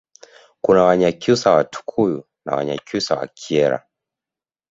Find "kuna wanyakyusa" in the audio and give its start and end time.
0.61-1.51